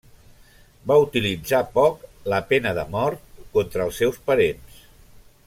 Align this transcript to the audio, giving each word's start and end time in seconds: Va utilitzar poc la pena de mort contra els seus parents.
Va 0.91 0.95
utilitzar 1.01 1.59
poc 1.75 2.01
la 2.35 2.41
pena 2.53 2.73
de 2.79 2.87
mort 2.97 3.45
contra 3.59 3.87
els 3.89 4.01
seus 4.03 4.19
parents. 4.31 4.83